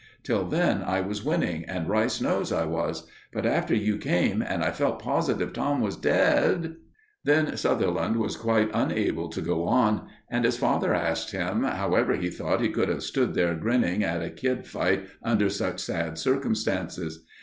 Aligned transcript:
Till 0.23 0.45
then 0.47 0.81
I 0.81 0.99
was 1.01 1.23
winning, 1.23 1.63
and 1.65 1.87
Rice 1.87 2.19
knows 2.19 2.51
I 2.51 2.65
was; 2.65 3.05
but 3.31 3.45
after 3.45 3.75
you 3.75 3.99
came 3.99 4.41
and 4.41 4.63
I 4.63 4.71
felt 4.71 4.97
positive 4.99 5.53
Tom 5.53 5.79
was 5.79 5.95
dead" 5.95 6.77
Then 7.23 7.55
Sutherland 7.55 8.15
was 8.15 8.35
quite 8.35 8.71
unable 8.73 9.29
to 9.29 9.41
go 9.41 9.65
on, 9.67 10.07
and 10.27 10.43
his 10.43 10.57
father 10.57 10.95
asked 10.95 11.29
him 11.33 11.61
however 11.61 12.15
he 12.15 12.31
thought 12.31 12.61
he 12.61 12.69
could 12.69 12.89
have 12.89 13.03
stood 13.03 13.35
there 13.35 13.53
grinning 13.53 14.03
at 14.03 14.23
a 14.23 14.31
kid 14.31 14.65
fight 14.65 15.05
under 15.21 15.51
such 15.51 15.79
sad 15.79 16.17
circumstances. 16.17 17.23